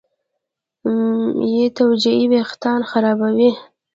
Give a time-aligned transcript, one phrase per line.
[1.39, 3.49] بېتوجهي وېښتيان خرابوي.